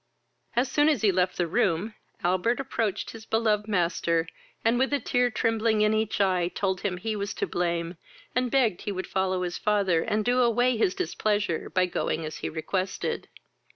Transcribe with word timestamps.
As 0.55 0.67
soon 0.67 0.89
as 0.89 1.03
he 1.03 1.11
left 1.11 1.37
the 1.37 1.45
room, 1.45 1.93
Albert 2.23 2.59
approached 2.59 3.11
his 3.11 3.23
beloved 3.23 3.67
master, 3.67 4.27
and, 4.65 4.79
with 4.79 4.91
a 4.93 4.99
tear 4.99 5.29
trembling 5.29 5.81
in 5.81 5.93
each 5.93 6.19
eye, 6.19 6.47
told 6.47 6.81
him 6.81 6.97
he 6.97 7.15
was 7.15 7.35
to 7.35 7.45
blame, 7.45 7.97
and 8.33 8.49
begged 8.49 8.81
he 8.81 8.91
would 8.91 9.05
follow 9.05 9.43
his 9.43 9.59
father, 9.59 10.01
and 10.01 10.25
do 10.25 10.41
away 10.41 10.75
his 10.75 10.95
displeasure, 10.95 11.69
by 11.69 11.85
going 11.85 12.25
as 12.25 12.37
he 12.37 12.49
requested. 12.49 13.27